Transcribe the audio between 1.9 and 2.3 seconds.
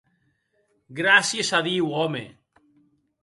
òme.